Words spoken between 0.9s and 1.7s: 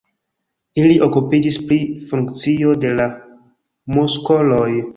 okupiĝis